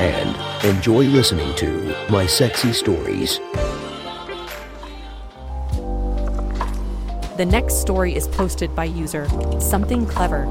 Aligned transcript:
And 0.00 0.64
enjoy 0.64 1.04
listening 1.04 1.54
to 1.56 1.94
My 2.08 2.24
Sexy 2.24 2.72
Stories. 2.72 3.38
The 7.36 7.46
next 7.46 7.82
story 7.82 8.14
is 8.16 8.26
posted 8.26 8.74
by 8.74 8.84
user 8.84 9.28
Something 9.60 10.06
Clever 10.06 10.46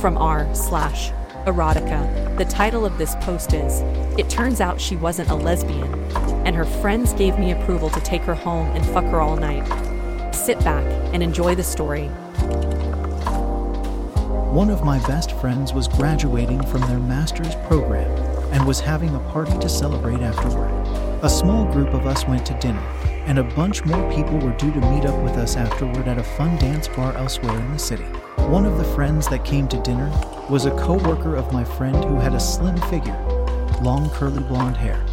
from 0.00 0.16
r 0.16 0.48
slash 0.54 1.10
erotica. 1.44 2.38
The 2.38 2.46
title 2.46 2.86
of 2.86 2.96
this 2.96 3.14
post 3.16 3.52
is 3.52 3.82
It 4.18 4.30
Turns 4.30 4.62
Out 4.62 4.80
She 4.80 4.96
Wasn't 4.96 5.28
a 5.28 5.34
Lesbian, 5.34 5.92
and 6.46 6.56
her 6.56 6.64
friends 6.64 7.12
gave 7.12 7.38
me 7.38 7.52
approval 7.52 7.90
to 7.90 8.00
take 8.00 8.22
her 8.22 8.34
home 8.34 8.68
and 8.68 8.86
fuck 8.86 9.04
her 9.04 9.20
all 9.20 9.36
night. 9.36 9.66
Sit 10.34 10.58
back 10.60 10.84
and 11.12 11.22
enjoy 11.22 11.54
the 11.54 11.62
story. 11.62 12.06
One 14.48 14.70
of 14.70 14.82
my 14.82 14.98
best 15.06 15.32
friends 15.32 15.74
was 15.74 15.88
graduating 15.88 16.62
from 16.68 16.80
their 16.80 16.98
master's 16.98 17.54
program 17.66 18.37
and 18.52 18.66
was 18.66 18.80
having 18.80 19.14
a 19.14 19.20
party 19.30 19.56
to 19.58 19.68
celebrate 19.68 20.20
afterward. 20.20 20.70
A 21.22 21.28
small 21.28 21.64
group 21.72 21.94
of 21.94 22.06
us 22.06 22.26
went 22.26 22.46
to 22.46 22.54
dinner, 22.60 22.82
and 23.26 23.38
a 23.38 23.42
bunch 23.42 23.84
more 23.84 24.12
people 24.12 24.38
were 24.38 24.56
due 24.56 24.72
to 24.72 24.80
meet 24.92 25.04
up 25.04 25.22
with 25.22 25.34
us 25.36 25.56
afterward 25.56 26.08
at 26.08 26.18
a 26.18 26.22
fun 26.22 26.56
dance 26.58 26.88
bar 26.88 27.16
elsewhere 27.16 27.58
in 27.58 27.72
the 27.72 27.78
city. 27.78 28.04
One 28.48 28.64
of 28.64 28.78
the 28.78 28.84
friends 28.84 29.28
that 29.28 29.44
came 29.44 29.68
to 29.68 29.82
dinner 29.82 30.10
was 30.48 30.64
a 30.64 30.70
co 30.70 30.94
worker 30.94 31.36
of 31.36 31.52
my 31.52 31.64
friend 31.64 31.96
who 32.04 32.16
had 32.16 32.34
a 32.34 32.40
slim 32.40 32.76
figure, 32.82 33.18
long 33.82 34.08
curly 34.10 34.42
blonde 34.42 34.76
hair, 34.76 35.04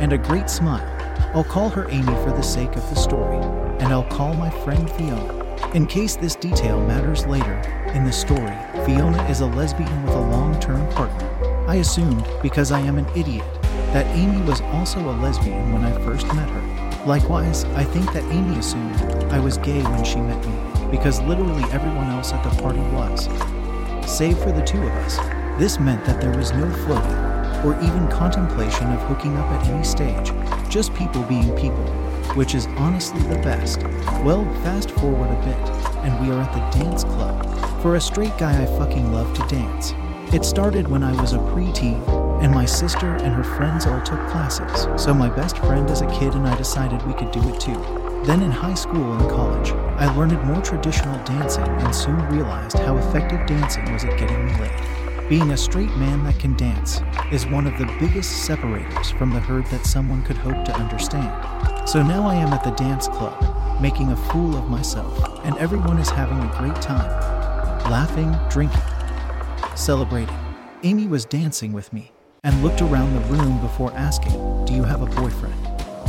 and 0.00 0.12
a 0.12 0.18
great 0.18 0.48
smile. 0.48 0.86
I'll 1.34 1.44
call 1.44 1.68
her 1.68 1.88
Amy 1.90 2.14
for 2.24 2.30
the 2.30 2.42
sake 2.42 2.74
of 2.76 2.88
the 2.88 2.96
story, 2.96 3.36
and 3.78 3.92
I'll 3.92 4.08
call 4.08 4.34
my 4.34 4.50
friend 4.64 4.90
Fiona. 4.92 5.40
In 5.74 5.86
case 5.86 6.16
this 6.16 6.34
detail 6.34 6.80
matters 6.86 7.26
later 7.26 7.60
in 7.94 8.04
the 8.04 8.12
story, 8.12 8.56
Fiona 8.86 9.22
is 9.28 9.40
a 9.40 9.46
lesbian 9.46 10.02
with 10.04 10.14
a 10.14 10.20
long 10.20 10.58
term 10.58 10.88
partner. 10.94 11.29
I 11.70 11.76
assumed, 11.76 12.26
because 12.42 12.72
I 12.72 12.80
am 12.80 12.98
an 12.98 13.06
idiot, 13.14 13.46
that 13.92 14.04
Amy 14.16 14.42
was 14.42 14.60
also 14.60 14.98
a 14.98 15.14
lesbian 15.22 15.72
when 15.72 15.84
I 15.84 15.92
first 16.04 16.26
met 16.34 16.50
her. 16.50 17.04
Likewise, 17.06 17.62
I 17.76 17.84
think 17.84 18.12
that 18.12 18.24
Amy 18.24 18.58
assumed 18.58 18.96
I 19.30 19.38
was 19.38 19.56
gay 19.56 19.80
when 19.80 20.02
she 20.02 20.16
met 20.16 20.44
me, 20.44 20.90
because 20.90 21.20
literally 21.20 21.62
everyone 21.70 22.08
else 22.08 22.32
at 22.32 22.42
the 22.42 22.60
party 22.60 22.80
was. 22.80 23.26
Save 24.04 24.36
for 24.38 24.50
the 24.50 24.64
two 24.64 24.82
of 24.82 24.90
us, 25.06 25.18
this 25.60 25.78
meant 25.78 26.04
that 26.06 26.20
there 26.20 26.36
was 26.36 26.52
no 26.52 26.68
flirting, 26.82 27.64
or 27.64 27.80
even 27.84 28.08
contemplation 28.08 28.90
of 28.90 29.00
hooking 29.02 29.36
up 29.36 29.46
at 29.52 29.68
any 29.68 29.84
stage, 29.84 30.32
just 30.68 30.92
people 30.94 31.22
being 31.22 31.54
people, 31.54 31.86
which 32.34 32.56
is 32.56 32.66
honestly 32.78 33.22
the 33.28 33.38
best. 33.42 33.84
Well, 34.24 34.44
fast 34.64 34.90
forward 34.90 35.30
a 35.30 35.44
bit, 35.44 35.70
and 36.04 36.20
we 36.20 36.34
are 36.34 36.40
at 36.40 36.52
the 36.52 36.80
dance 36.80 37.04
club. 37.04 37.46
For 37.80 37.94
a 37.94 38.00
straight 38.00 38.36
guy, 38.38 38.60
I 38.60 38.66
fucking 38.76 39.12
love 39.12 39.32
to 39.36 39.46
dance. 39.46 39.94
It 40.32 40.44
started 40.44 40.86
when 40.86 41.02
I 41.02 41.20
was 41.20 41.32
a 41.32 41.38
preteen, 41.38 42.06
and 42.40 42.54
my 42.54 42.64
sister 42.64 43.16
and 43.16 43.34
her 43.34 43.42
friends 43.42 43.84
all 43.84 44.00
took 44.02 44.24
classes, 44.28 44.86
so 45.02 45.12
my 45.12 45.28
best 45.28 45.58
friend 45.58 45.90
as 45.90 46.02
a 46.02 46.18
kid 46.20 46.34
and 46.34 46.46
I 46.46 46.56
decided 46.56 47.04
we 47.04 47.14
could 47.14 47.32
do 47.32 47.40
it 47.48 47.58
too. 47.58 47.74
Then 48.24 48.40
in 48.40 48.52
high 48.52 48.74
school 48.74 49.12
and 49.14 49.28
college, 49.28 49.72
I 49.98 50.06
learned 50.16 50.40
more 50.44 50.62
traditional 50.62 51.18
dancing 51.24 51.64
and 51.64 51.92
soon 51.92 52.16
realized 52.28 52.78
how 52.78 52.96
effective 52.98 53.44
dancing 53.48 53.92
was 53.92 54.04
at 54.04 54.16
getting 54.20 54.46
me 54.46 54.52
laid. 54.60 55.28
Being 55.28 55.50
a 55.50 55.56
straight 55.56 55.96
man 55.96 56.22
that 56.22 56.38
can 56.38 56.56
dance 56.56 57.00
is 57.32 57.44
one 57.46 57.66
of 57.66 57.76
the 57.76 57.92
biggest 57.98 58.44
separators 58.44 59.10
from 59.10 59.30
the 59.30 59.40
herd 59.40 59.66
that 59.66 59.84
someone 59.84 60.22
could 60.22 60.36
hope 60.36 60.64
to 60.64 60.76
understand. 60.76 61.88
So 61.88 62.04
now 62.04 62.28
I 62.28 62.36
am 62.36 62.52
at 62.52 62.62
the 62.62 62.70
dance 62.70 63.08
club, 63.08 63.80
making 63.80 64.12
a 64.12 64.16
fool 64.16 64.56
of 64.56 64.70
myself, 64.70 65.40
and 65.44 65.58
everyone 65.58 65.98
is 65.98 66.08
having 66.08 66.38
a 66.38 66.56
great 66.56 66.80
time, 66.80 67.10
laughing, 67.90 68.32
drinking, 68.48 68.80
celebrating. 69.80 70.36
Amy 70.82 71.06
was 71.06 71.24
dancing 71.24 71.72
with 71.72 71.92
me 71.92 72.12
and 72.44 72.62
looked 72.62 72.82
around 72.82 73.14
the 73.14 73.34
room 73.34 73.60
before 73.60 73.92
asking, 73.94 74.32
Do 74.66 74.74
you 74.74 74.84
have 74.84 75.02
a 75.02 75.06
boyfriend? 75.06 75.54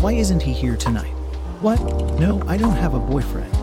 Why 0.02 0.14
isn't 0.14 0.42
he 0.42 0.54
here 0.54 0.76
tonight? 0.76 1.14
What? 1.62 1.80
No, 2.20 2.42
I 2.48 2.58
don't 2.58 2.76
have 2.76 2.94
a 2.94 3.00
boyfriend. 3.00 3.56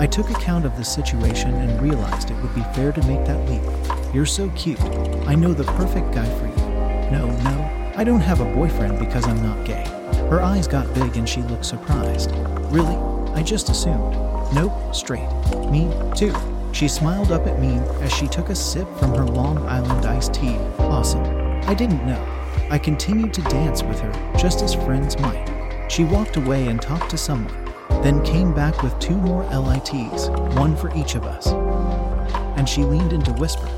I 0.00 0.06
took 0.06 0.28
account 0.30 0.66
of 0.66 0.76
the 0.76 0.84
situation 0.84 1.54
and 1.54 1.80
realized 1.80 2.30
it 2.30 2.36
would 2.42 2.54
be 2.54 2.62
fair 2.74 2.92
to 2.92 3.02
make 3.06 3.24
that 3.26 3.48
leap. 3.48 4.14
You're 4.14 4.26
so 4.26 4.50
cute. 4.50 4.80
I 5.26 5.34
know 5.34 5.54
the 5.54 5.64
perfect 5.64 6.12
guy 6.12 6.26
for 6.38 6.46
you. 6.46 6.70
No, 7.10 7.30
no, 7.42 7.92
I 7.96 8.04
don't 8.04 8.20
have 8.20 8.40
a 8.40 8.54
boyfriend 8.54 8.98
because 8.98 9.26
I'm 9.26 9.42
not 9.42 9.64
gay. 9.64 9.84
Her 10.28 10.42
eyes 10.42 10.66
got 10.66 10.92
big 10.94 11.16
and 11.16 11.28
she 11.28 11.42
looked 11.42 11.64
surprised. 11.64 12.32
Really? 12.70 12.96
I 13.34 13.42
just 13.42 13.70
assumed. 13.70 14.14
Nope, 14.52 14.94
straight. 14.94 15.28
Me, 15.70 15.90
too. 16.14 16.34
She 16.74 16.88
smiled 16.88 17.30
up 17.30 17.46
at 17.46 17.60
me 17.60 17.76
as 18.02 18.12
she 18.12 18.26
took 18.26 18.48
a 18.48 18.54
sip 18.54 18.88
from 18.98 19.14
her 19.14 19.24
Long 19.24 19.58
Island 19.58 20.04
iced 20.06 20.34
tea. 20.34 20.56
Awesome. 20.80 21.22
I 21.68 21.72
didn't 21.72 22.04
know. 22.04 22.20
I 22.68 22.78
continued 22.78 23.32
to 23.34 23.42
dance 23.42 23.84
with 23.84 24.00
her, 24.00 24.32
just 24.36 24.60
as 24.60 24.74
friends 24.74 25.16
might. 25.20 25.86
She 25.88 26.02
walked 26.02 26.36
away 26.36 26.66
and 26.66 26.82
talked 26.82 27.10
to 27.10 27.16
someone, 27.16 27.72
then 28.02 28.24
came 28.24 28.52
back 28.52 28.82
with 28.82 28.98
two 28.98 29.16
more 29.16 29.44
LITs, 29.44 30.30
one 30.56 30.76
for 30.76 30.92
each 30.96 31.14
of 31.14 31.22
us. 31.22 31.46
And 32.58 32.68
she 32.68 32.82
leaned 32.82 33.12
in 33.12 33.22
to 33.22 33.32
whisper, 33.34 33.68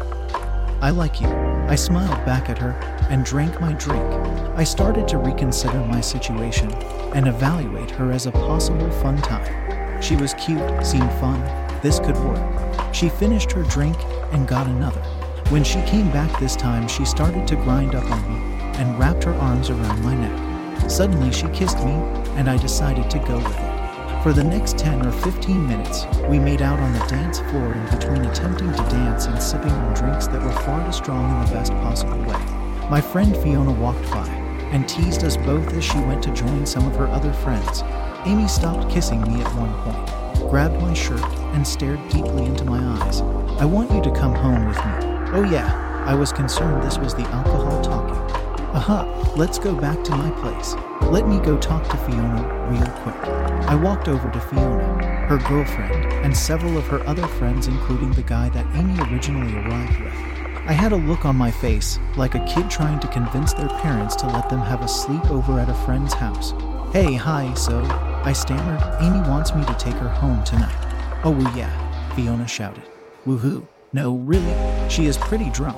I 0.80 0.88
like 0.88 1.20
you. 1.20 1.28
I 1.28 1.74
smiled 1.74 2.24
back 2.24 2.48
at 2.48 2.56
her 2.56 2.72
and 3.10 3.26
drank 3.26 3.60
my 3.60 3.74
drink. 3.74 4.02
I 4.56 4.64
started 4.64 5.06
to 5.08 5.18
reconsider 5.18 5.80
my 5.84 6.00
situation 6.00 6.72
and 7.12 7.28
evaluate 7.28 7.90
her 7.90 8.10
as 8.10 8.24
a 8.24 8.32
possible 8.32 8.90
fun 8.90 9.18
time. 9.18 10.00
She 10.00 10.16
was 10.16 10.32
cute, 10.34 10.86
seemed 10.86 11.12
fun, 11.20 11.42
this 11.82 12.00
could 12.00 12.16
work. 12.24 12.65
She 12.96 13.10
finished 13.10 13.52
her 13.52 13.62
drink 13.64 13.94
and 14.32 14.48
got 14.48 14.66
another. 14.66 15.02
When 15.50 15.62
she 15.62 15.82
came 15.82 16.10
back 16.12 16.40
this 16.40 16.56
time, 16.56 16.88
she 16.88 17.04
started 17.04 17.46
to 17.46 17.56
grind 17.56 17.94
up 17.94 18.10
on 18.10 18.22
me 18.26 18.56
and 18.78 18.98
wrapped 18.98 19.22
her 19.24 19.34
arms 19.34 19.68
around 19.68 20.02
my 20.02 20.14
neck. 20.14 20.90
Suddenly, 20.90 21.30
she 21.30 21.46
kissed 21.48 21.76
me, 21.84 21.92
and 22.38 22.48
I 22.48 22.56
decided 22.56 23.10
to 23.10 23.18
go 23.18 23.36
with 23.36 23.54
it. 23.54 24.22
For 24.22 24.32
the 24.32 24.42
next 24.42 24.78
10 24.78 25.04
or 25.04 25.12
15 25.12 25.68
minutes, 25.68 26.06
we 26.30 26.38
made 26.38 26.62
out 26.62 26.80
on 26.80 26.94
the 26.94 27.00
dance 27.00 27.40
floor 27.40 27.74
in 27.74 27.84
between 27.90 28.24
attempting 28.24 28.72
to 28.72 28.82
dance 28.88 29.26
and 29.26 29.42
sipping 29.42 29.72
on 29.72 29.92
drinks 29.92 30.26
that 30.28 30.42
were 30.42 30.62
far 30.62 30.82
too 30.86 30.92
strong 30.92 31.30
in 31.30 31.44
the 31.44 31.52
best 31.52 31.72
possible 31.72 32.16
way. 32.20 32.88
My 32.88 33.02
friend 33.02 33.36
Fiona 33.36 33.72
walked 33.72 34.10
by 34.10 34.26
and 34.72 34.88
teased 34.88 35.22
us 35.22 35.36
both 35.36 35.70
as 35.74 35.84
she 35.84 35.98
went 35.98 36.22
to 36.22 36.32
join 36.32 36.64
some 36.64 36.86
of 36.86 36.96
her 36.96 37.08
other 37.08 37.34
friends. 37.34 37.82
Amy 38.24 38.48
stopped 38.48 38.90
kissing 38.90 39.20
me 39.20 39.42
at 39.42 39.54
one 39.54 39.74
point, 39.82 40.25
grabbed 40.50 40.80
my 40.80 40.94
shirt, 40.94 41.22
and 41.54 41.66
stared 41.66 42.00
deeply 42.08 42.44
into 42.44 42.64
my 42.64 42.78
eyes. 43.00 43.20
I 43.60 43.64
want 43.64 43.90
you 43.90 44.02
to 44.02 44.10
come 44.10 44.34
home 44.34 44.66
with 44.66 44.76
me. 44.76 45.16
Oh, 45.32 45.48
yeah, 45.50 46.04
I 46.06 46.14
was 46.14 46.32
concerned 46.32 46.82
this 46.82 46.98
was 46.98 47.14
the 47.14 47.26
alcohol 47.28 47.82
talking. 47.82 48.16
Aha, 48.76 49.32
let's 49.36 49.58
go 49.58 49.74
back 49.74 50.04
to 50.04 50.12
my 50.14 50.30
place. 50.42 50.74
Let 51.02 51.26
me 51.26 51.38
go 51.40 51.56
talk 51.56 51.88
to 51.88 51.96
Fiona 51.96 52.68
real 52.70 52.86
quick. 53.02 53.16
I 53.68 53.74
walked 53.74 54.06
over 54.06 54.30
to 54.30 54.40
Fiona, 54.40 55.26
her 55.28 55.38
girlfriend, 55.38 56.12
and 56.24 56.36
several 56.36 56.76
of 56.76 56.86
her 56.88 57.04
other 57.08 57.26
friends, 57.26 57.68
including 57.68 58.12
the 58.12 58.22
guy 58.22 58.50
that 58.50 58.66
Amy 58.76 58.98
originally 59.10 59.56
arrived 59.56 59.98
with. 60.00 60.12
I 60.68 60.72
had 60.72 60.92
a 60.92 60.96
look 60.96 61.24
on 61.24 61.36
my 61.36 61.50
face, 61.50 61.98
like 62.16 62.34
a 62.34 62.44
kid 62.44 62.68
trying 62.68 63.00
to 63.00 63.08
convince 63.08 63.52
their 63.52 63.68
parents 63.68 64.14
to 64.16 64.26
let 64.26 64.50
them 64.50 64.60
have 64.60 64.82
a 64.82 64.86
sleepover 64.86 65.62
at 65.62 65.70
a 65.70 65.74
friend's 65.86 66.12
house. 66.12 66.52
Hey, 66.92 67.14
hi, 67.14 67.54
so, 67.54 67.80
I 68.26 68.32
stammered, 68.32 68.82
Amy 69.00 69.20
wants 69.28 69.54
me 69.54 69.64
to 69.66 69.74
take 69.74 69.94
her 69.94 70.08
home 70.08 70.42
tonight. 70.42 70.74
Oh, 71.22 71.30
well, 71.30 71.56
yeah, 71.56 71.70
Fiona 72.16 72.48
shouted. 72.48 72.82
Woohoo. 73.24 73.64
No, 73.92 74.16
really, 74.16 74.90
she 74.90 75.06
is 75.06 75.16
pretty 75.16 75.48
drunk. 75.50 75.76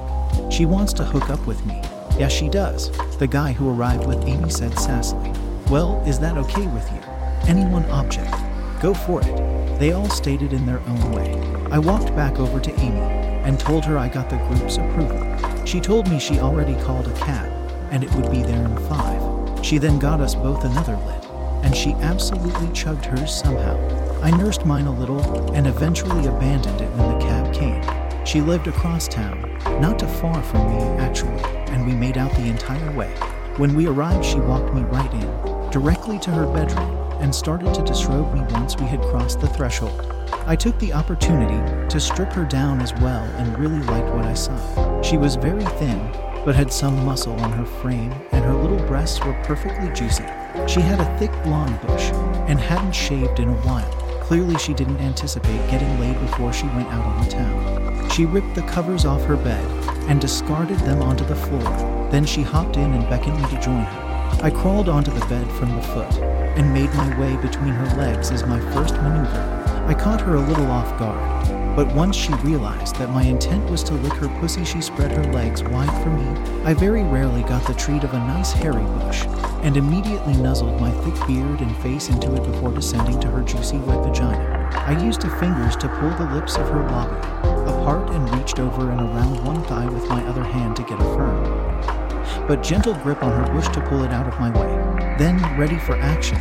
She 0.50 0.64
wants 0.64 0.94
to 0.94 1.04
hook 1.04 1.28
up 1.28 1.46
with 1.46 1.62
me. 1.66 1.82
Yes, 2.18 2.32
she 2.32 2.48
does, 2.48 2.90
the 3.18 3.26
guy 3.26 3.52
who 3.52 3.68
arrived 3.68 4.06
with 4.06 4.24
Amy 4.24 4.48
said 4.48 4.72
sassily. 4.72 5.36
Well, 5.68 6.02
is 6.06 6.18
that 6.20 6.38
okay 6.38 6.66
with 6.68 6.90
you? 6.90 7.00
Any 7.46 7.66
one 7.66 7.84
object. 7.90 8.34
Go 8.80 8.94
for 8.94 9.20
it. 9.20 9.78
They 9.78 9.92
all 9.92 10.08
stated 10.08 10.54
in 10.54 10.64
their 10.64 10.80
own 10.80 11.12
way. 11.12 11.34
I 11.70 11.78
walked 11.78 12.16
back 12.16 12.38
over 12.38 12.60
to 12.60 12.80
Amy 12.80 12.98
and 13.44 13.60
told 13.60 13.84
her 13.84 13.98
I 13.98 14.08
got 14.08 14.30
the 14.30 14.38
group's 14.48 14.78
approval. 14.78 15.66
She 15.66 15.80
told 15.80 16.08
me 16.08 16.18
she 16.18 16.40
already 16.40 16.80
called 16.82 17.08
a 17.08 17.14
cab 17.16 17.52
and 17.90 18.02
it 18.02 18.10
would 18.14 18.30
be 18.30 18.40
there 18.40 18.64
in 18.64 18.76
five. 18.88 19.62
She 19.62 19.76
then 19.76 19.98
got 19.98 20.22
us 20.22 20.34
both 20.34 20.64
another 20.64 20.96
lit, 20.96 21.27
and 21.69 21.76
she 21.76 21.93
absolutely 21.97 22.67
chugged 22.73 23.05
hers 23.05 23.43
somehow. 23.43 23.76
I 24.23 24.31
nursed 24.31 24.65
mine 24.65 24.87
a 24.87 24.99
little 24.99 25.20
and 25.53 25.67
eventually 25.67 26.26
abandoned 26.26 26.81
it 26.81 26.91
when 26.93 27.11
the 27.11 27.23
cab 27.23 27.53
came. 27.53 28.25
She 28.25 28.41
lived 28.41 28.69
across 28.69 29.06
town, 29.06 29.43
not 29.79 29.99
too 29.99 30.06
far 30.06 30.43
from 30.44 30.67
me, 30.70 30.82
actually, 30.99 31.43
and 31.70 31.87
we 31.87 31.93
made 31.93 32.17
out 32.17 32.32
the 32.32 32.47
entire 32.47 32.91
way. 32.93 33.11
When 33.59 33.75
we 33.75 33.87
arrived, 33.87 34.25
she 34.25 34.41
walked 34.41 34.73
me 34.73 34.81
right 34.81 35.12
in, 35.12 35.70
directly 35.70 36.19
to 36.20 36.31
her 36.31 36.47
bedroom, 36.47 36.88
and 37.20 37.35
started 37.35 37.75
to 37.75 37.82
disrobe 37.82 38.32
me 38.32 38.41
once 38.49 38.79
we 38.79 38.87
had 38.87 39.03
crossed 39.03 39.41
the 39.41 39.49
threshold. 39.49 40.11
I 40.47 40.56
took 40.56 40.79
the 40.79 40.94
opportunity 40.94 41.88
to 41.91 42.00
strip 42.00 42.32
her 42.32 42.47
down 42.47 42.81
as 42.81 42.94
well 42.94 43.25
and 43.37 43.59
really 43.59 43.82
liked 43.82 44.15
what 44.15 44.25
I 44.25 44.32
saw. 44.32 45.03
She 45.03 45.19
was 45.19 45.37
very 45.37 45.67
thin, 45.76 45.99
but 46.47 46.55
had 46.55 46.73
some 46.73 47.05
muscle 47.05 47.38
on 47.41 47.53
her 47.53 47.67
frame, 47.67 48.15
and 48.32 48.43
her 48.43 48.55
little 48.55 48.82
breasts 48.87 49.23
were 49.23 49.38
perfectly 49.44 49.93
juicy. 49.93 50.25
She 50.66 50.81
had 50.81 51.00
a 51.00 51.19
thick 51.19 51.31
blonde 51.43 51.81
bush 51.82 52.10
and 52.49 52.58
hadn't 52.58 52.93
shaved 52.93 53.38
in 53.38 53.49
a 53.49 53.60
while. 53.66 53.90
Clearly, 54.22 54.58
she 54.58 54.75
didn't 54.75 54.99
anticipate 54.99 55.70
getting 55.70 56.00
laid 56.00 56.19
before 56.20 56.52
she 56.52 56.66
went 56.66 56.88
out 56.88 57.05
on 57.05 57.25
the 57.25 57.31
town. 57.31 58.10
She 58.10 58.25
ripped 58.26 58.55
the 58.55 58.62
covers 58.62 59.05
off 59.05 59.25
her 59.25 59.37
bed 59.37 59.64
and 60.08 60.20
discarded 60.20 60.78
them 60.81 61.02
onto 61.02 61.25
the 61.25 61.37
floor. 61.37 62.08
Then 62.10 62.25
she 62.25 62.43
hopped 62.43 62.76
in 62.76 62.93
and 62.93 63.08
beckoned 63.08 63.40
me 63.40 63.49
to 63.49 63.60
join 63.60 63.84
her. 63.84 64.40
I 64.43 64.50
crawled 64.50 64.88
onto 64.88 65.10
the 65.10 65.26
bed 65.26 65.50
from 65.52 65.75
the 65.75 65.82
foot 65.82 66.12
and 66.56 66.72
made 66.72 66.93
my 66.94 67.19
way 67.19 67.37
between 67.37 67.72
her 67.72 67.96
legs 67.96 68.31
as 68.31 68.44
my 68.44 68.60
first 68.72 68.94
maneuver. 68.94 69.84
I 69.87 69.94
caught 69.94 70.20
her 70.20 70.34
a 70.34 70.40
little 70.40 70.70
off 70.70 70.99
guard, 70.99 71.49
but 71.78 71.94
once 71.94 72.16
she 72.16 72.34
realized 72.42 72.96
that 72.96 73.10
my 73.10 73.22
intent 73.22 73.70
was 73.70 73.84
to 73.84 73.94
lick 73.94 74.12
her 74.14 74.26
pussy, 74.40 74.64
she 74.64 74.80
spread 74.80 75.12
her 75.12 75.32
legs 75.32 75.62
wide 75.62 76.02
for 76.02 76.10
me. 76.10 76.26
I 76.64 76.75
very 76.75 77.04
rarely 77.04 77.42
got 77.44 77.64
the 77.69 77.75
treat 77.75 78.02
of 78.02 78.12
a 78.14 78.19
nice 78.19 78.50
hairy 78.50 78.82
bush, 78.82 79.22
and 79.62 79.76
immediately 79.76 80.36
nuzzled 80.38 80.80
my 80.80 80.90
thick 80.90 81.14
beard 81.28 81.60
and 81.60 81.76
face 81.76 82.08
into 82.08 82.34
it 82.34 82.42
before 82.42 82.72
descending 82.72 83.20
to 83.20 83.30
her 83.30 83.42
juicy 83.42 83.76
wet 83.76 84.04
vagina. 84.04 84.69
I 84.75 85.00
used 85.00 85.22
her 85.22 85.38
fingers 85.38 85.76
to 85.76 85.88
pull 86.00 86.10
the 86.16 86.34
lips 86.34 86.56
of 86.56 86.69
her 86.69 86.82
labia 86.82 87.70
apart 87.70 88.10
and 88.10 88.34
reached 88.34 88.58
over 88.58 88.90
and 88.90 89.00
around 89.00 89.44
one 89.44 89.62
thigh 89.62 89.86
with 89.86 90.08
my 90.08 90.26
other 90.26 90.42
hand 90.42 90.74
to 90.74 90.82
get 90.82 91.00
a 91.00 91.04
firm, 91.14 92.48
but 92.48 92.60
gentle 92.60 92.94
grip 93.04 93.22
on 93.22 93.31
her 93.31 93.54
bush 93.54 93.69
to 93.69 93.81
pull 93.82 94.02
it 94.02 94.10
out 94.10 94.26
of 94.26 94.36
my 94.40 94.50
way. 94.50 95.14
Then, 95.16 95.38
ready 95.56 95.78
for 95.78 95.94
action, 95.94 96.38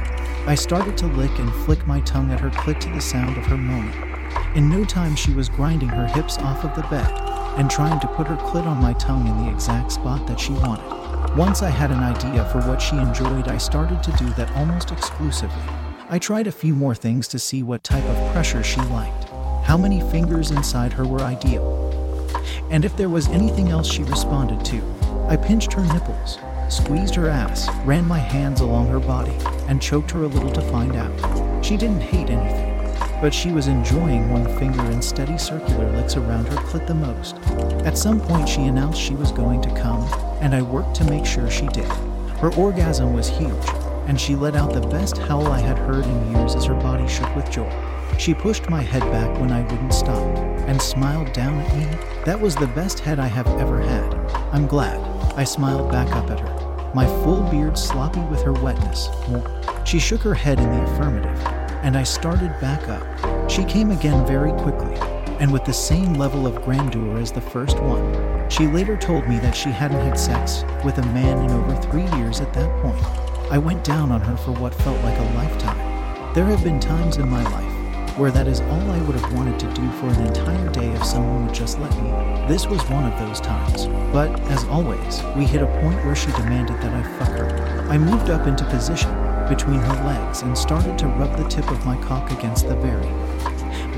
I 0.47 0.55
started 0.55 0.97
to 0.97 1.05
lick 1.05 1.37
and 1.37 1.53
flick 1.63 1.85
my 1.85 1.99
tongue 1.99 2.31
at 2.31 2.39
her 2.39 2.49
clit 2.49 2.79
to 2.79 2.89
the 2.89 3.01
sound 3.01 3.37
of 3.37 3.45
her 3.45 3.57
moaning. 3.57 4.07
In 4.57 4.69
no 4.71 4.83
time, 4.83 5.15
she 5.15 5.33
was 5.33 5.49
grinding 5.49 5.89
her 5.89 6.07
hips 6.07 6.39
off 6.39 6.63
of 6.65 6.73
the 6.73 6.81
bed 6.89 7.13
and 7.59 7.69
trying 7.69 7.99
to 7.99 8.07
put 8.07 8.25
her 8.25 8.37
clit 8.37 8.65
on 8.65 8.81
my 8.81 8.93
tongue 8.93 9.27
in 9.27 9.45
the 9.45 9.51
exact 9.51 9.91
spot 9.91 10.25
that 10.25 10.39
she 10.39 10.51
wanted. 10.53 11.37
Once 11.37 11.61
I 11.61 11.69
had 11.69 11.91
an 11.91 11.99
idea 11.99 12.43
for 12.45 12.61
what 12.67 12.81
she 12.81 12.97
enjoyed, 12.97 13.49
I 13.49 13.59
started 13.59 14.01
to 14.01 14.11
do 14.13 14.27
that 14.31 14.51
almost 14.55 14.91
exclusively. 14.91 15.61
I 16.09 16.17
tried 16.17 16.47
a 16.47 16.51
few 16.51 16.73
more 16.73 16.95
things 16.95 17.27
to 17.27 17.37
see 17.37 17.61
what 17.61 17.83
type 17.83 18.03
of 18.03 18.33
pressure 18.33 18.63
she 18.63 18.81
liked, 18.81 19.25
how 19.63 19.77
many 19.77 20.01
fingers 20.09 20.49
inside 20.49 20.91
her 20.93 21.05
were 21.05 21.21
ideal, 21.21 22.33
and 22.71 22.83
if 22.83 22.97
there 22.97 23.09
was 23.09 23.27
anything 23.27 23.69
else 23.69 23.87
she 23.87 24.01
responded 24.05 24.65
to. 24.65 24.81
I 25.27 25.35
pinched 25.35 25.73
her 25.73 25.85
nipples, 25.93 26.39
squeezed 26.67 27.13
her 27.13 27.29
ass, 27.29 27.69
ran 27.85 28.07
my 28.07 28.17
hands 28.17 28.61
along 28.61 28.87
her 28.87 28.99
body, 28.99 29.37
and 29.67 29.79
choked 29.79 30.09
her 30.09 30.23
a 30.23 30.27
little 30.27 30.51
to 30.51 30.61
find 30.71 30.95
out. 30.95 31.63
She 31.63 31.77
didn't 31.77 32.01
hate 32.01 32.31
anything, 32.31 32.66
but 33.21 33.33
she 33.33 33.51
was 33.51 33.67
enjoying 33.67 34.29
one 34.29 34.45
finger 34.59 34.81
and 34.81 35.03
steady 35.03 35.37
circular 35.37 35.91
licks 35.91 36.15
around 36.15 36.47
her 36.47 36.57
clit 36.57 36.85
the 36.85 36.93
most. 36.93 37.35
At 37.85 37.97
some 37.97 38.19
point, 38.19 38.47
she 38.47 38.63
announced 38.63 39.01
she 39.01 39.15
was 39.15 39.31
going 39.31 39.61
to 39.61 39.73
come, 39.75 40.03
and 40.41 40.53
I 40.53 40.61
worked 40.61 40.95
to 40.97 41.03
make 41.05 41.25
sure 41.25 41.49
she 41.49 41.67
did. 41.67 41.91
Her 42.39 42.53
orgasm 42.53 43.13
was 43.13 43.27
huge, 43.27 43.67
and 44.07 44.19
she 44.19 44.35
let 44.35 44.55
out 44.55 44.73
the 44.73 44.87
best 44.87 45.17
howl 45.17 45.47
I 45.47 45.59
had 45.59 45.77
heard 45.79 46.05
in 46.05 46.31
years 46.31 46.55
as 46.55 46.65
her 46.65 46.75
body 46.75 47.07
shook 47.07 47.35
with 47.35 47.49
joy. 47.49 47.71
She 48.19 48.33
pushed 48.33 48.69
my 48.69 48.81
head 48.81 49.01
back 49.11 49.39
when 49.39 49.51
I 49.51 49.61
wouldn't 49.63 49.93
stop 49.93 50.37
and 50.67 50.81
smiled 50.81 51.33
down 51.33 51.59
at 51.59 51.75
me. 51.75 51.85
That 52.25 52.39
was 52.39 52.55
the 52.55 52.67
best 52.67 52.99
head 52.99 53.19
I 53.19 53.27
have 53.27 53.47
ever 53.59 53.79
had. 53.79 54.13
I'm 54.51 54.67
glad. 54.67 54.99
I 55.35 55.43
smiled 55.43 55.91
back 55.91 56.07
up 56.15 56.29
at 56.31 56.39
her, 56.39 56.91
my 56.93 57.05
full 57.23 57.41
beard 57.51 57.77
sloppy 57.77 58.21
with 58.21 58.41
her 58.41 58.53
wetness. 58.53 59.09
She 59.85 59.99
shook 59.99 60.21
her 60.21 60.33
head 60.33 60.59
in 60.59 60.69
the 60.71 60.83
affirmative, 60.83 61.56
and 61.87 61.95
I 61.95 62.03
started 62.03 62.53
back 62.59 62.89
up. 62.89 63.49
She 63.49 63.63
came 63.63 63.91
again 63.91 64.27
very 64.27 64.51
quickly, 64.51 64.93
and 65.39 65.53
with 65.53 65.63
the 65.63 65.71
same 65.71 66.15
level 66.15 66.45
of 66.45 66.61
grandeur 66.61 67.17
as 67.17 67.31
the 67.31 67.39
first 67.39 67.79
one. 67.79 68.49
She 68.49 68.67
later 68.67 68.97
told 68.97 69.25
me 69.25 69.39
that 69.39 69.55
she 69.55 69.69
hadn't 69.69 70.01
had 70.01 70.19
sex 70.19 70.65
with 70.83 70.97
a 70.97 71.05
man 71.13 71.45
in 71.45 71.51
over 71.51 71.81
three 71.83 72.05
years 72.19 72.41
at 72.41 72.53
that 72.55 72.69
point. 72.83 73.01
I 73.49 73.57
went 73.57 73.85
down 73.85 74.11
on 74.11 74.19
her 74.19 74.35
for 74.35 74.51
what 74.51 74.75
felt 74.75 75.01
like 75.01 75.17
a 75.17 75.33
lifetime. 75.35 76.33
There 76.33 76.43
have 76.43 76.61
been 76.61 76.81
times 76.81 77.15
in 77.15 77.29
my 77.29 77.41
life 77.43 78.17
where 78.17 78.31
that 78.31 78.47
is 78.47 78.59
all 78.59 78.91
I 78.91 79.01
would 79.03 79.15
have 79.15 79.33
wanted 79.33 79.57
to 79.61 79.73
do 79.73 79.89
for 79.91 80.07
an 80.07 80.27
entire 80.27 80.69
day 80.71 80.89
if 80.89 81.05
someone 81.05 81.45
would 81.45 81.55
just 81.55 81.79
let 81.79 81.95
me. 82.01 82.09
This 82.49 82.67
was 82.67 82.81
one 82.89 83.09
of 83.09 83.17
those 83.17 83.39
times. 83.39 83.85
But, 84.11 84.37
as 84.49 84.65
always, 84.65 85.23
we 85.37 85.45
hit 85.45 85.61
a 85.61 85.67
point 85.79 86.03
where 86.03 86.15
she 86.17 86.31
demanded 86.31 86.81
that 86.81 86.93
I 86.93 87.03
fuck 87.17 87.29
her. 87.29 87.87
I 87.89 87.97
moved 87.97 88.29
up 88.29 88.45
into 88.45 88.65
position 88.65 89.26
between 89.49 89.79
her 89.79 90.05
legs 90.05 90.41
and 90.41 90.57
started 90.57 90.97
to 90.99 91.07
rub 91.07 91.35
the 91.37 91.47
tip 91.47 91.69
of 91.69 91.85
my 91.85 91.95
cock 92.03 92.31
against 92.31 92.67
the 92.67 92.75
very, 92.75 93.07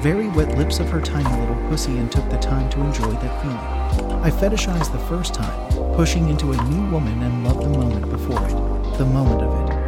very 0.01 0.27
wet 0.29 0.57
lips 0.57 0.79
of 0.79 0.89
her 0.89 1.01
tiny 1.01 1.29
little 1.39 1.69
pussy 1.69 1.97
and 1.97 2.11
took 2.11 2.29
the 2.29 2.37
time 2.37 2.69
to 2.69 2.81
enjoy 2.81 3.11
that 3.11 3.41
feeling. 3.41 4.21
I 4.23 4.29
fetishized 4.29 4.91
the 4.91 5.05
first 5.07 5.33
time, 5.33 5.95
pushing 5.95 6.29
into 6.29 6.51
a 6.51 6.63
new 6.65 6.89
woman 6.91 7.21
and 7.21 7.43
loved 7.43 7.61
the 7.61 7.69
moment 7.69 8.09
before 8.09 8.45
it, 8.47 8.97
the 8.97 9.05
moment 9.05 9.41
of 9.41 9.69
it 9.69 9.79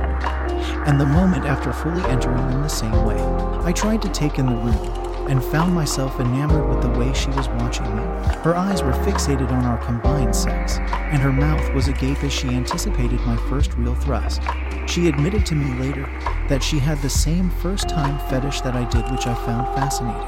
and 0.88 1.00
the 1.00 1.06
moment 1.06 1.46
after 1.46 1.72
fully 1.72 2.04
entering 2.06 2.52
in 2.52 2.62
the 2.62 2.68
same 2.68 3.06
way. 3.06 3.22
I 3.64 3.72
tried 3.72 4.02
to 4.02 4.10
take 4.10 4.40
in 4.40 4.48
the 4.48 4.56
room 4.56 5.02
and 5.30 5.44
found 5.44 5.74
myself 5.74 6.20
enamored 6.20 6.68
with 6.68 6.82
the 6.82 7.00
way 7.00 7.14
she 7.14 7.30
was 7.30 7.48
watching 7.50 7.86
me. 7.96 8.02
Her 8.44 8.56
eyes 8.56 8.82
were 8.82 8.92
fixated 8.92 9.52
on 9.52 9.64
our 9.64 9.78
combined 9.78 10.36
sex, 10.36 10.78
and 10.80 11.22
her 11.22 11.32
mouth 11.32 11.74
was 11.74 11.88
agape 11.88 12.24
as 12.24 12.34
she 12.34 12.50
anticipated 12.50 13.20
my 13.22 13.38
first 13.48 13.76
real 13.76 13.96
thrust. 13.96 14.42
She 14.92 15.08
admitted 15.08 15.46
to 15.46 15.56
me 15.56 15.74
later 15.80 16.04
that 16.50 16.62
she 16.62 16.78
had 16.78 17.02
the 17.02 17.10
same 17.10 17.50
first 17.50 17.88
time 17.88 18.20
fetish 18.28 18.60
that 18.60 18.76
I 18.76 18.84
did, 18.90 19.10
which 19.10 19.26
I 19.26 19.34
found 19.46 19.74
fascinating. 19.74 20.22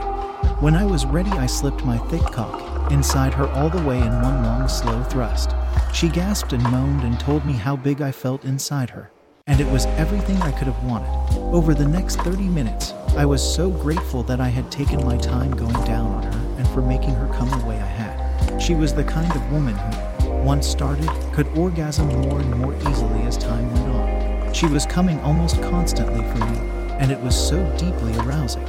When 0.62 0.74
I 0.74 0.86
was 0.86 1.06
ready, 1.06 1.32
I 1.32 1.48
slipped 1.48 1.84
my 1.84 1.98
thick 2.08 2.22
cock 2.22 2.90
inside 2.90 3.34
her 3.34 3.50
all 3.50 3.70
the 3.70 3.84
way 3.84 4.00
in 4.00 4.22
one 4.22 4.42
long, 4.42 4.70
slow 4.70 5.04
thrust. 5.04 5.54
She 5.94 6.08
gasped 6.08 6.54
and 6.54 6.64
moaned 6.64 7.04
and 7.04 7.20
told 7.20 7.46
me 7.46 7.52
how 7.52 7.76
big 7.76 8.02
I 8.02 8.14
felt 8.14 8.46
inside 8.46 8.90
her 8.92 9.12
and 9.48 9.60
it 9.60 9.68
was 9.68 9.86
everything 9.98 10.38
I 10.38 10.54
could 10.54 10.68
have 10.68 10.84
wanted. 10.86 11.10
Over 11.54 11.74
the 11.74 11.86
next 11.86 12.22
30 12.22 12.44
minutes, 12.44 12.94
I 13.18 13.26
was 13.26 13.44
so 13.44 13.70
grateful 13.70 14.24
that 14.24 14.40
I 14.40 14.48
had 14.48 14.72
taken 14.72 15.04
my 15.04 15.18
time 15.18 15.52
going 15.52 15.74
down 15.84 16.08
on 16.08 16.24
her 16.24 16.56
and 16.58 16.68
for 16.70 16.82
making 16.82 17.16
her 17.16 17.28
come 17.34 17.50
the 17.50 17.66
way 17.66 17.76
I 17.76 17.86
had. 17.86 18.62
She 18.62 18.76
was 18.76 18.94
the 18.94 19.04
kind 19.04 19.30
of 19.36 19.52
woman 19.52 19.76
who, 19.76 20.30
once 20.44 20.66
started, 20.66 21.10
could 21.34 21.48
orgasm 21.58 22.08
more 22.08 22.40
and 22.40 22.56
more 22.56 22.74
easily 22.90 23.24
as 23.24 23.38
time 23.38 23.70
went 23.74 23.88
on. 23.90 24.23
She 24.54 24.68
was 24.68 24.86
coming 24.86 25.20
almost 25.22 25.60
constantly 25.64 26.22
for 26.22 26.46
me, 26.46 26.60
and 27.00 27.12
it 27.12 27.20
was 27.20 27.36
so 27.36 27.58
deeply 27.76 28.16
arousing. 28.20 28.66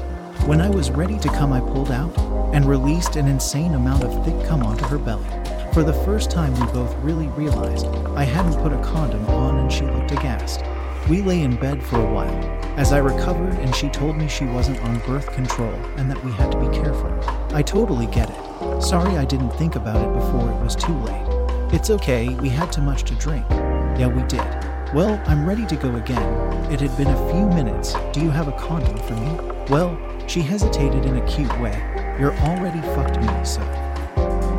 When 0.46 0.62
I 0.62 0.70
was 0.70 0.90
ready 0.90 1.18
to 1.18 1.28
come, 1.28 1.52
I 1.52 1.60
pulled 1.60 1.90
out 1.90 2.16
and 2.54 2.64
released 2.64 3.16
an 3.16 3.28
insane 3.28 3.74
amount 3.74 4.02
of 4.02 4.24
thick 4.24 4.48
cum 4.48 4.62
onto 4.62 4.86
her 4.86 4.96
belly. 4.96 5.28
For 5.74 5.82
the 5.82 5.92
first 5.92 6.30
time, 6.30 6.54
we 6.54 6.72
both 6.72 6.94
really 7.02 7.28
realized 7.28 7.86
I 8.16 8.24
hadn't 8.24 8.62
put 8.62 8.72
a 8.72 8.82
condom 8.82 9.26
on 9.26 9.58
and 9.58 9.70
she 9.70 9.84
looked 9.84 10.10
aghast. 10.12 10.62
We 11.06 11.20
lay 11.20 11.42
in 11.42 11.56
bed 11.56 11.82
for 11.82 12.00
a 12.00 12.10
while 12.10 12.44
as 12.78 12.92
I 12.92 12.98
recovered 12.98 13.58
and 13.58 13.74
she 13.74 13.90
told 13.90 14.16
me 14.16 14.26
she 14.26 14.46
wasn't 14.46 14.80
on 14.80 15.00
birth 15.00 15.30
control 15.32 15.74
and 15.98 16.10
that 16.10 16.24
we 16.24 16.32
had 16.32 16.50
to 16.52 16.58
be 16.58 16.74
careful. 16.74 17.12
I 17.54 17.60
totally 17.60 18.06
get 18.06 18.30
it. 18.30 18.82
Sorry 18.82 19.18
I 19.18 19.26
didn't 19.26 19.50
think 19.50 19.76
about 19.76 19.96
it 19.96 20.14
before 20.14 20.50
it 20.50 20.62
was 20.62 20.74
too 20.74 20.96
late. 21.00 21.74
It's 21.74 21.90
okay, 21.90 22.34
we 22.36 22.48
had 22.48 22.72
too 22.72 22.82
much 22.82 23.04
to 23.04 23.14
drink. 23.16 23.44
Yeah, 23.50 24.06
we 24.06 24.22
did. 24.22 24.63
Well, 24.94 25.20
I'm 25.26 25.44
ready 25.44 25.66
to 25.66 25.74
go 25.74 25.96
again. 25.96 26.22
It 26.70 26.80
had 26.80 26.96
been 26.96 27.08
a 27.08 27.30
few 27.32 27.48
minutes. 27.48 27.96
Do 28.12 28.20
you 28.20 28.30
have 28.30 28.46
a 28.46 28.52
condom 28.52 28.96
for 28.98 29.14
me? 29.14 29.36
Well, 29.68 29.98
she 30.28 30.40
hesitated 30.40 31.04
in 31.04 31.16
a 31.16 31.26
cute 31.26 31.50
way. 31.58 31.76
You're 32.16 32.36
already 32.38 32.80
fucked 32.94 33.18
me, 33.20 33.44
so. 33.44 33.60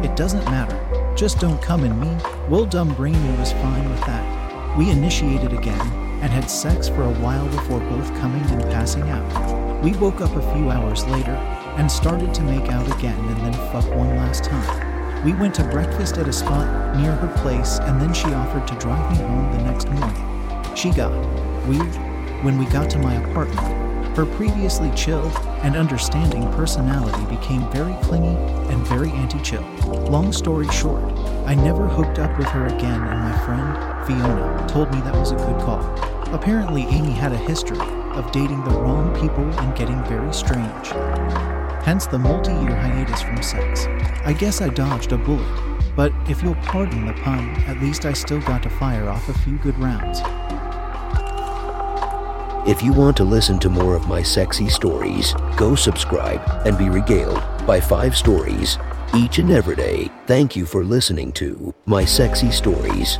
It 0.03 0.17
doesn't 0.17 0.43
matter. 0.43 0.77
Just 1.15 1.39
don't 1.39 1.61
come 1.61 1.85
in 1.85 1.97
me. 1.97 2.13
Will 2.49 2.65
Dumb 2.65 2.93
Brainy 2.95 3.37
was 3.37 3.53
fine 3.53 3.89
with 3.89 4.01
that. 4.01 4.77
We 4.77 4.89
initiated 4.91 5.53
again 5.53 5.79
and 6.21 6.33
had 6.33 6.51
sex 6.51 6.89
for 6.89 7.03
a 7.03 7.13
while 7.13 7.47
before 7.47 7.79
both 7.79 8.13
coming 8.19 8.43
and 8.51 8.61
passing 8.63 9.03
out. 9.03 9.81
We 9.81 9.93
woke 9.93 10.19
up 10.19 10.35
a 10.35 10.53
few 10.53 10.69
hours 10.69 11.05
later 11.05 11.35
and 11.77 11.89
started 11.89 12.33
to 12.33 12.41
make 12.41 12.69
out 12.73 12.93
again 12.99 13.17
and 13.17 13.37
then 13.37 13.53
fuck 13.71 13.85
one 13.95 14.17
last 14.17 14.43
time. 14.43 14.84
We 15.25 15.33
went 15.33 15.55
to 15.55 15.63
breakfast 15.65 16.17
at 16.17 16.29
a 16.29 16.33
spot 16.33 16.95
near 16.95 17.15
her 17.15 17.41
place 17.41 17.79
and 17.79 17.99
then 17.99 18.13
she 18.13 18.27
offered 18.27 18.67
to 18.67 18.75
drive 18.75 19.11
me 19.11 19.17
home 19.17 19.51
the 19.57 19.63
next 19.63 19.89
morning. 19.89 20.75
She 20.75 20.91
got 20.91 21.11
weird 21.67 21.95
when 22.45 22.57
we 22.57 22.65
got 22.65 22.89
to 22.91 22.99
my 22.99 23.15
apartment 23.15 23.85
her 24.15 24.25
previously 24.25 24.89
chill 24.95 25.27
and 25.61 25.75
understanding 25.75 26.49
personality 26.53 27.25
became 27.35 27.69
very 27.69 27.93
clingy 28.01 28.37
and 28.71 28.87
very 28.87 29.11
anti 29.11 29.39
chill. 29.41 29.63
Long 30.09 30.31
story 30.31 30.69
short, 30.69 31.03
I 31.45 31.53
never 31.53 31.85
hooked 31.85 32.19
up 32.19 32.37
with 32.37 32.47
her 32.47 32.67
again, 32.67 33.01
and 33.01 33.19
my 33.19 33.37
friend, 33.45 34.07
Fiona, 34.07 34.65
told 34.69 34.89
me 34.91 35.01
that 35.01 35.15
was 35.15 35.31
a 35.31 35.35
good 35.35 35.59
call. 35.61 35.83
Apparently, 36.33 36.83
Amy 36.83 37.11
had 37.11 37.33
a 37.33 37.37
history 37.37 37.77
of 37.79 38.31
dating 38.31 38.63
the 38.63 38.71
wrong 38.71 39.13
people 39.19 39.43
and 39.59 39.75
getting 39.75 40.01
very 40.05 40.31
strange. 40.33 41.54
Hence 41.85 42.07
the 42.07 42.17
multi 42.17 42.51
year 42.51 42.75
hiatus 42.75 43.21
from 43.21 43.43
sex. 43.43 43.85
I 44.25 44.33
guess 44.33 44.59
I 44.59 44.69
dodged 44.69 45.11
a 45.11 45.19
bullet 45.19 45.47
But 45.95 46.11
if 46.27 46.41
you'll 46.41 46.55
pardon 46.55 47.05
the 47.05 47.13
pun, 47.13 47.47
at 47.67 47.79
least 47.79 48.05
I 48.05 48.13
still 48.13 48.41
got 48.41 48.63
to 48.63 48.71
fire 48.71 49.07
off 49.07 49.29
a 49.29 49.37
few 49.39 49.59
good 49.59 49.77
rounds. 49.77 50.19
If 52.67 52.81
you 52.81 52.91
want 52.91 53.15
to 53.17 53.23
listen 53.23 53.59
to 53.59 53.69
more 53.69 53.95
of 53.95 54.07
my 54.07 54.23
sexy 54.23 54.67
stories, 54.67 55.35
go 55.55 55.75
subscribe 55.75 56.41
and 56.65 56.75
be 56.75 56.89
regaled 56.89 57.43
by 57.67 57.79
five 57.79 58.17
stories 58.17 58.79
each 59.13 59.37
and 59.37 59.51
every 59.51 59.75
day. 59.75 60.09
Thank 60.25 60.55
you 60.55 60.65
for 60.65 60.83
listening 60.83 61.31
to 61.33 61.71
My 61.85 62.03
Sexy 62.03 62.49
Stories. 62.49 63.19